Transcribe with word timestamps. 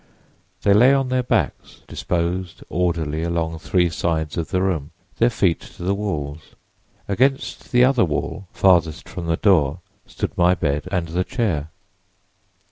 "They 0.63 0.73
lay 0.73 0.95
on 0.95 1.09
their 1.09 1.21
backs, 1.21 1.83
disposed 1.87 2.63
orderly 2.69 3.21
along 3.21 3.59
three 3.59 3.87
sides 3.91 4.35
of 4.35 4.49
the 4.49 4.59
room, 4.59 4.89
their 5.19 5.29
feet 5.29 5.59
to 5.59 5.83
the 5.83 5.93
walls—against 5.93 7.71
the 7.71 7.83
other 7.85 8.03
wall, 8.03 8.47
farthest 8.51 9.07
from 9.07 9.27
the 9.27 9.37
door, 9.37 9.81
stood 10.07 10.35
my 10.35 10.55
bed 10.55 10.87
and 10.89 11.09
the 11.09 11.23
chair. 11.23 11.69